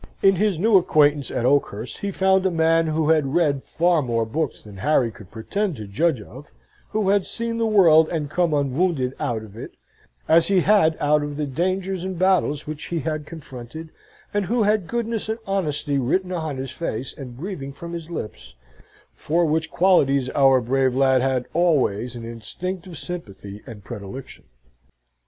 In 0.23 0.37
his 0.37 0.57
new 0.57 0.77
acquaintance 0.77 1.29
at 1.29 1.45
Oakhurst 1.45 1.99
he 1.99 2.09
found 2.09 2.43
a 2.43 2.49
man 2.49 2.87
who 2.87 3.09
had 3.11 3.35
read 3.35 3.63
far 3.65 4.01
more 4.01 4.25
books 4.25 4.63
than 4.63 4.77
Harry 4.77 5.11
could 5.11 5.29
pretend 5.29 5.75
to 5.75 5.85
judge 5.85 6.19
of, 6.19 6.47
who 6.89 7.09
had 7.09 7.23
seen 7.23 7.59
the 7.59 7.67
world 7.67 8.09
and 8.09 8.27
come 8.27 8.51
unwounded 8.51 9.13
out 9.19 9.43
of 9.43 9.55
it, 9.55 9.75
as 10.27 10.47
he 10.47 10.61
had 10.61 10.97
out 10.99 11.21
of 11.21 11.37
the 11.37 11.45
dangers 11.45 12.03
and 12.03 12.17
battles 12.17 12.65
which 12.65 12.85
he 12.85 13.01
had 13.01 13.27
confronted, 13.27 13.89
and 14.33 14.45
who 14.47 14.63
had 14.63 14.87
goodness 14.87 15.29
and 15.29 15.37
honesty 15.45 15.99
written 15.99 16.31
on 16.31 16.57
his 16.57 16.71
face 16.71 17.15
and 17.15 17.37
breathing 17.37 17.71
from 17.71 17.93
his 17.93 18.09
lips, 18.09 18.55
for 19.15 19.45
which 19.45 19.69
qualities 19.69 20.31
our 20.31 20.59
brave 20.61 20.95
lad 20.95 21.21
had 21.21 21.45
always 21.53 22.15
an 22.15 22.25
instinctive 22.25 22.97
sympathy 22.97 23.61
and 23.67 23.83
predilection. 23.83 24.45